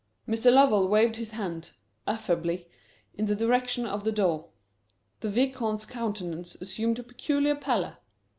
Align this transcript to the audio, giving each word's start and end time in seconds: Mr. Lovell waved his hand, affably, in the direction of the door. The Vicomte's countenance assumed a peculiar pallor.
Mr. 0.27 0.51
Lovell 0.51 0.87
waved 0.87 1.17
his 1.17 1.29
hand, 1.29 1.73
affably, 2.07 2.67
in 3.13 3.25
the 3.27 3.35
direction 3.35 3.85
of 3.85 4.03
the 4.03 4.11
door. 4.11 4.49
The 5.19 5.29
Vicomte's 5.29 5.85
countenance 5.85 6.55
assumed 6.55 6.97
a 6.97 7.03
peculiar 7.03 7.53
pallor. 7.53 7.97